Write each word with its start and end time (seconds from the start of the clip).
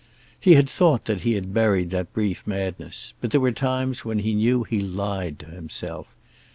He 0.39 0.55
had 0.55 0.67
thought 0.67 1.05
that 1.05 1.21
he 1.21 1.33
had 1.33 1.53
buried 1.53 1.91
that 1.91 2.11
brief 2.11 2.41
madness, 2.47 3.13
but 3.21 3.29
there 3.29 3.39
were 3.39 3.51
times 3.51 4.03
when 4.03 4.17
he 4.17 4.33
knew 4.33 4.63
he 4.63 4.81
lied 4.81 5.37
to 5.37 5.45
himself. 5.45 6.07